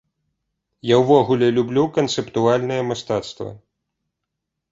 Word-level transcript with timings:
Я 0.91 0.95
ўвогуле 1.01 1.49
люблю 1.57 1.83
канцэптуальнае 1.97 2.79
мастацтва. 2.91 3.49